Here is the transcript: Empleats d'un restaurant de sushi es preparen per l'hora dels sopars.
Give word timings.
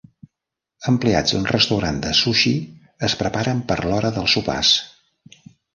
Empleats 0.91 1.35
d'un 1.35 1.45
restaurant 1.51 2.01
de 2.07 2.15
sushi 2.21 2.55
es 3.09 3.19
preparen 3.23 3.65
per 3.73 3.81
l'hora 3.87 4.15
dels 4.19 4.39
sopars. 4.39 4.77